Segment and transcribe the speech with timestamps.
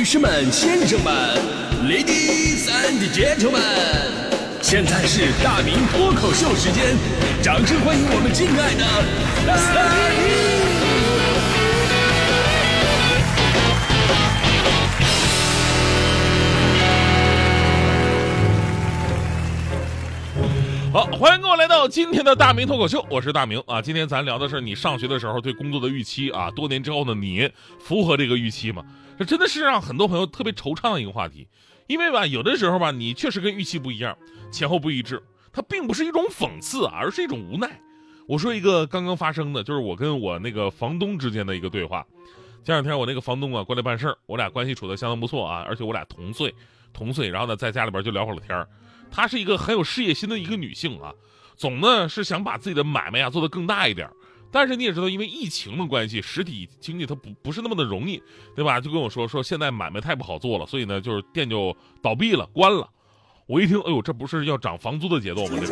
[0.00, 1.12] 女士们、先生们
[1.84, 3.60] ，Ladies and Gentlemen，
[4.62, 6.96] 现在是大明脱口秀时间，
[7.42, 8.82] 掌声欢迎我们敬爱的
[9.46, 9.52] 大
[20.88, 20.90] 明！
[20.90, 23.82] 好，欢迎各位来到今天的大明脱口秀，我是大明啊。
[23.82, 28.82] 今天咱聊的是你上学的时候对工作的预期啊，多年之后的你符合这个预期吗？
[29.20, 31.46] 这真的是让很多朋友特别惆怅的一个话题，
[31.88, 34.16] 因为吧，有的时候吧，你确实跟预期不一样，
[34.50, 35.22] 前后不一致，
[35.52, 37.78] 它并不是一种讽刺，而是一种无奈。
[38.26, 42.02] 我说一个刚刚发生的，就是我跟我那个房东之间的一个对话。
[42.64, 46.54] 前两天我那个房东啊过来办事儿，我俩关系处得相当不错啊，而且我俩同岁，
[46.94, 48.66] 同岁，然后呢在家里边就聊会儿天儿。
[49.10, 51.12] 她是一个很有事业心的一个女性啊，
[51.58, 54.08] 总呢是想把自己的买卖啊做得更大一点。
[54.52, 58.22] 但是你也知道，因为疫情的关系，实体经济它不不是那么的容易，
[58.54, 58.80] 对吧？
[58.80, 62.88] 就跟我说说现在买卖太不好做了，所以呢就是店就倒闭了，关了。
[63.46, 65.58] 我一听，哎呦，这不是要涨房租的节奏吗？
[65.60, 65.66] 这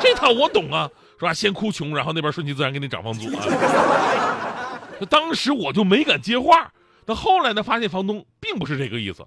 [0.10, 0.88] 这套我懂啊，
[1.18, 1.34] 是吧？
[1.34, 3.44] 先哭穷，然后那边顺其自然给你涨房租啊。
[5.08, 6.72] 当时我就没敢接话，
[7.06, 9.26] 但后来呢，发现房东并不是这个意思。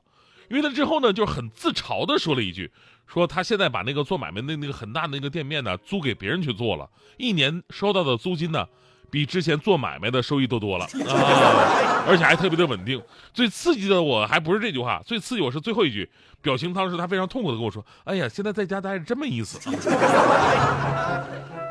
[0.49, 2.71] 因为他之后呢，就是很自嘲的说了一句，
[3.07, 8.65] 说他现在把那个做买卖的那个很大的那个店面呢，租给别人去做了，一年收到的租金呢，
[9.09, 13.01] 比之前做买卖的收益都多了 啊，而且还特别的稳定。
[13.33, 16.09] 最刺激的我还不是这句话，最刺激我是最后一句，
[16.41, 19.59] 表情当时他非常痛苦的跟我说：“哎呀，现在在家待着真没意思。”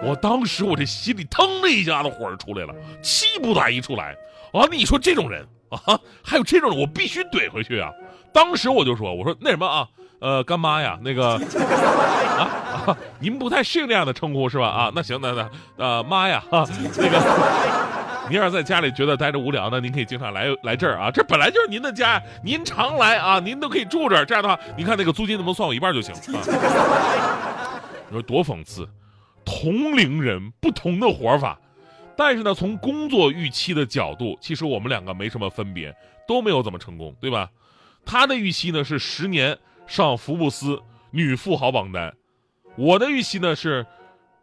[0.04, 4.16] 我当时我这心里腾的一下子火就出来了，气不打一处来
[4.52, 4.66] 啊！
[4.68, 5.46] 你说这种人
[5.86, 7.90] 啊，还有这种人，我必须怼回去啊！
[8.32, 9.88] 当时我就说：“我说那什么啊，
[10.20, 12.48] 呃，干妈呀，那个啊
[12.86, 14.68] 啊，您不太适应这样的称呼是吧？
[14.68, 17.18] 啊，那行，那那呃，妈呀，啊，那个，
[18.30, 24.24] 您要是在家里觉得待着无聊呢，您可以经常来来这儿啊，这本来就是您的家，您常来啊，您都可以住这儿。
[24.24, 26.40] 这样的话，您看那个租金能不能算我一半就行啊？
[28.08, 28.88] 你说多讽刺，
[29.44, 31.58] 同龄人不同的活法，
[32.16, 35.94] 但是呢，从工作预期的角度，其实我们两个没什么分别，
[36.28, 37.50] 都没有怎么成功，对吧？”
[38.04, 39.56] 他的预期呢是十年
[39.86, 40.80] 上福布斯
[41.12, 42.12] 女富豪榜单，
[42.76, 43.86] 我的预期呢是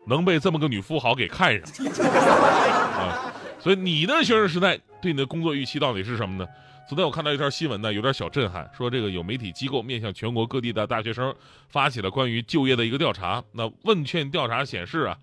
[0.07, 3.33] 能被这么个女富豪给看上 啊。
[3.59, 6.47] 所以你的学生时代对你的工作预期到底是什么呢？
[6.87, 11.35] 昨天我看到一条新闻呢，有点小震撼，说这个有媒体机构面向全国各地的大学生
[11.67, 13.43] 发起了关于就业的一个调查。
[13.51, 15.17] 那问卷调查显示啊。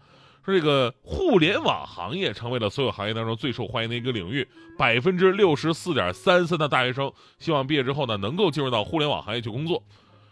[0.47, 4.47] 说这个互联网行业成为了所有行业当中最受欢迎的一个领域，
[4.79, 9.83] 百分之六十四点三三的大学生希望毕业之后呢能够进入到互联网行业去工作，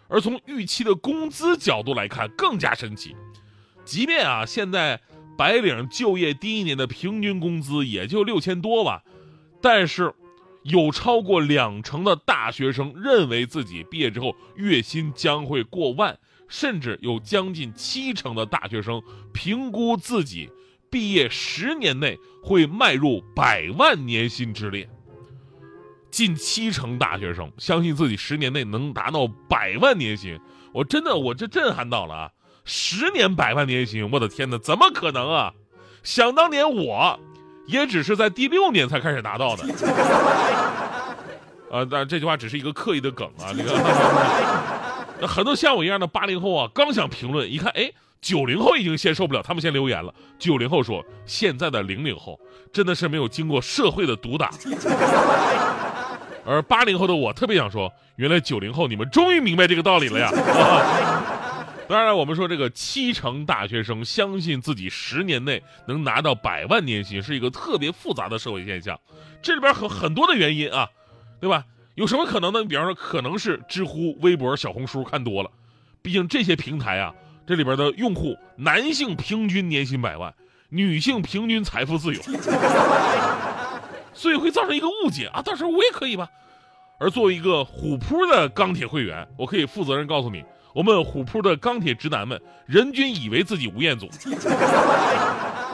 [0.07, 3.17] 而从预期的工资角度来看更加神奇，
[3.85, 5.01] 即便啊现在
[5.37, 9.03] 白领就业第一年的平均工资也就六千多吧，
[9.61, 10.15] 但是
[10.63, 16.17] 有超过两成的大学生认为自己毕业之后月薪将会过万。
[16.57, 20.49] 甚至有将近七成的大学生评估自己
[20.89, 24.89] 毕业十年内会迈入百万年薪之列。
[26.13, 30.39] 近七成大学生相信自己十年内能达到百万年薪，
[30.73, 32.31] 我真的我这震撼到了啊！
[32.65, 35.53] 十年百万年薪，我的天哪，怎么可能啊？
[36.05, 37.19] 想当年我，
[37.67, 39.65] 也只是在第六年才开始达到的。
[41.73, 44.74] 啊， 但这句话只是一个刻意的梗啊，这个。
[45.21, 50.13] 那很多像我一样的八零后啊，刚想评论，一看，哎，九零后已经先受不了，他们先留言了。
[50.39, 52.39] 九零后说：“现在的零零后
[52.73, 54.51] 真的是没有经过社会的毒打。
[56.47, 60.31] ”而八零后的我特别想说，原来九零后你们终于明白这个道理了呀！
[61.87, 68.99] 当然，我们说这个七成大学生相信自己十年内能拿到百万年薪，是一个特别复杂的社会现象，
[69.43, 70.89] 这里边很很多的原因啊，
[71.41, 71.65] 对吧？
[71.94, 72.60] 有什么可能呢？
[72.60, 75.50] 你比方说，可能是知乎、微博、小红书看多了，
[76.03, 77.15] 毕竟这些平台啊，
[77.47, 80.34] 这里边的用户男性平均年薪百万，
[80.71, 82.21] 女性平均财富自由，
[84.12, 85.41] 所以会造成一个误解啊。
[85.41, 86.28] 到时候我也可以吧？
[86.99, 90.44] 而作为一个虎扑的钢铁会员，我可以负责任告诉你，
[90.75, 94.08] 我们虎扑的钢铁直男们，人均以为自己吴彦祖。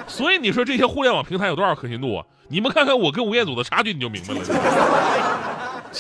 [0.07, 2.27] 所以你说这些互联网平台有多少可信度啊？
[2.49, 5.40] 你们看看我跟吴彦祖的差距，你就明白了。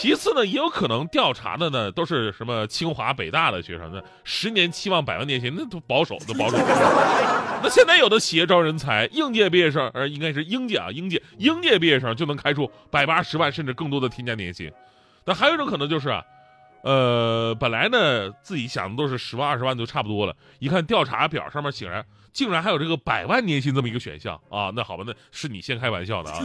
[0.00, 6.56] 其次呢，也有可能调查的呢都是什么清华北大的学生，那十年期望百万年薪，那都保守，都保守。
[7.62, 14.72] 那现在有的企业招人才，应届毕业生，呃，应该是应届啊，应届应届毕业生就能开出百八十万甚至更多的天价年薪。
[15.26, 16.24] 那还有一种可能就是，啊，
[16.82, 22.02] 呃，本来呢自己想的都是十万二十万就差不多了，一看调查表上面显然
[22.32, 26.42] 竟然还有这个百万年薪这么一个选项啊，那好吧，那是你先开玩笑的啊。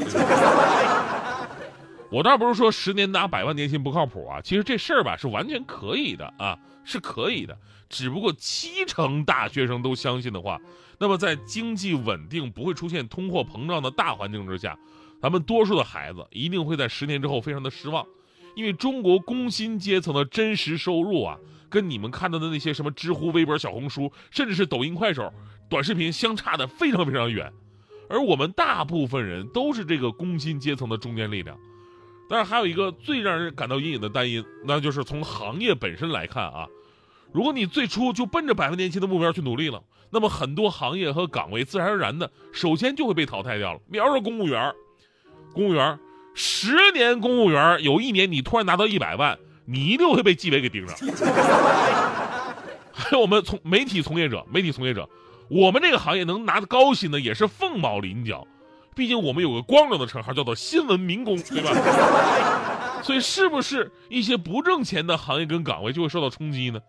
[2.16, 7.58] 我倒不是说十年拿百万年薪不靠谱啊，其实这事儿吧是完全可以的啊，是可以的。
[7.90, 10.58] 只不过七成大学生都相信的话，
[10.98, 14.80] 那么在经济稳定、不会出现通货膨胀的大环境之下，
[15.22, 18.08] 咱们多数的孩子一定会在十年之后非常的失望，
[18.56, 25.34] 因为中国工薪阶层的真实收入啊，跟你们看到的那些什么知乎、微博、小红书，甚至是抖音、快手
[25.70, 27.52] 短视频相差的非常非常远。
[28.10, 31.60] 而我们大部分人都是这个工薪阶层的中坚力量。
[32.30, 36.68] 但是还有一个最让人感到阴影的单因，那就是从行业本身来看啊，
[37.32, 43.80] 如果你最初就奔着百分年薪的目标去努力了，那么很多行业和岗位自然而然的，首先就会被淘汰掉了。
[43.92, 44.74] 比方说公务员，
[45.54, 46.00] 公务员
[46.34, 50.98] 十年公务员，有一年你突然拿到一百万，你一定会被纪委给盯上。
[52.92, 55.08] 还 有我们从媒体从业者，媒体从业者，
[55.50, 58.48] 我们这个行业能拿的高薪的也是凤毛麟角。
[58.96, 63.02] 毕竟我们有个光荣的称号，叫做新闻民工， 对吧？
[63.04, 66.80] 所以是不是一些不挣钱的行业跟岗位就会受到冲击呢？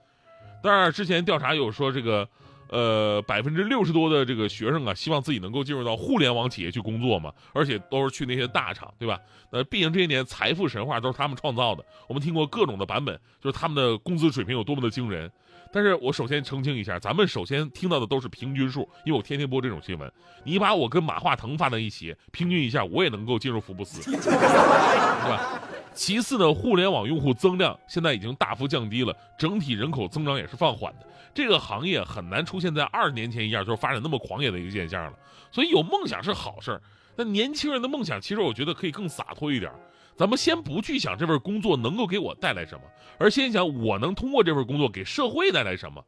[0.62, 2.26] 当然，之前调查有说这个，
[2.68, 9.20] 呃，百分之六十多的这个学生啊，希望自己能够进入到互联网企业去工作嘛，而且都是去那些大厂，对吧？
[9.50, 15.30] 那毕竟这些年财富神话都是他们创造的，我们听过各种的版本，就是他们的工资水平有多么的惊人。
[15.72, 20.10] 但是我首先澄清一下，咱们首先听到的都是平均数，因为我天天播这种新闻。
[20.44, 25.60] 你把我跟马化腾放在一起，平均一下，我也能够进入福布斯， 是吧？
[25.96, 31.06] 其次呢，互联网用户增量现在已经大幅降低了，整体人口增长也是放缓的。
[31.34, 35.14] 这个行业很难出现在二十年前一样，就是发展那么狂野的一个现象了。
[35.50, 36.82] 所以有梦想是好事儿，
[37.16, 39.72] 那年轻人的梦想，其实我觉得可以更洒脱一点。
[40.16, 42.82] 咱们先不去想这份工作能够给我带来什么，
[43.18, 46.02] 而先想我能通过这份工作给社会带来什么。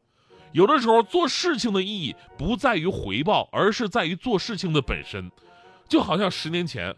[0.51, 5.31] 有的时候做事情的意义不在于回报，而是在于做事情的本身。
[5.87, 6.95] 就好像十年前，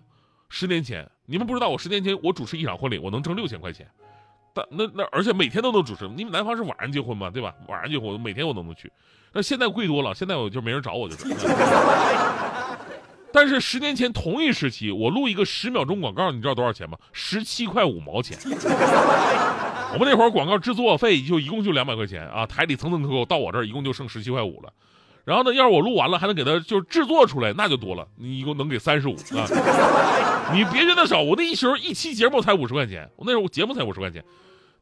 [0.48, 3.88] 十年前你们不知道，我十年前我主持一场婚礼，我能挣六千块钱。
[4.54, 7.56] 但那那而且每天都能主持，因为南方是晚上结婚嘛，对吧？
[7.69, 8.92] 晚上结婚，每天我都能去。
[9.31, 11.33] 那现在贵多了，现在我就没人找我就是。
[13.31, 16.98] 但是十年前同一时期，我录一个十秒钟广告，你知道多少钱吗？
[17.13, 18.38] 十七块五毛钱。
[19.94, 24.74] 我们那会儿广告制作费就一共就两百块钱啊，台里层层扣扣，到我这儿一共就剩十七块五了。
[25.24, 30.52] 然后呢，要是我录完了还能给他就是制作出来，那就多了，你一共能给三十五 啊。
[30.54, 34.24] 你别觉得少，我那一时候一期节目才五十块钱，我那时候节目才五十块钱。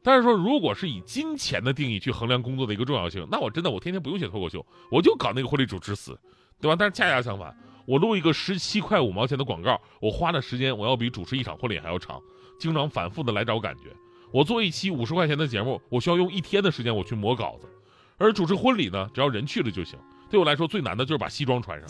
[0.02, 6.18] 但是说，如果是以金钱的定义去衡量工作的一个重要性，那我真的我天天不用写脱口秀，我就搞那个婚礼主持死，
[6.58, 6.74] 对吧？
[6.78, 7.54] 但是恰恰相反。
[7.86, 12.18] 我录一个十七块五毛钱的广告，我花的时间我要比主持一场婚礼还要长，
[12.58, 13.90] 经常反复的来找感觉。
[14.32, 17.68] 我做一期五十块钱的节目，我需要用一天的时间我去磨稿子，
[18.16, 19.98] 而主持婚礼呢，只要人去了就行。
[20.30, 21.88] 对我来说最难的就是把西装穿上。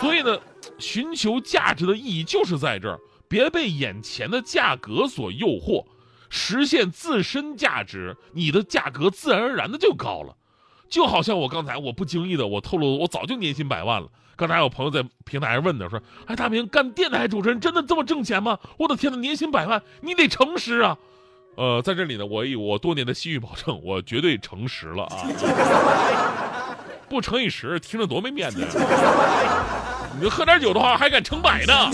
[0.00, 0.38] 所以呢，
[0.78, 2.98] 寻求价值的意义就是在这儿，
[3.28, 5.84] 别被眼前的价格所诱惑，
[6.28, 10.34] 实现自身价值，你的价格自然而然的就高了。
[10.88, 14.08] 就好像我刚才我不经意的我透露我早就年薪百万了。
[14.34, 20.96] 刚才有朋友在平台上问的说：“哎，大明干电台主持人真的这么挣钱吗？”我的天呐，年薪百万，你得诚实啊！
[21.56, 25.28] 呃，在这里呢，我以我多年的信誉保证，我绝对诚实了啊！
[27.10, 28.64] 不乘以十，听着多没面子！
[30.20, 31.90] 你喝点酒的话，还敢乘百呢？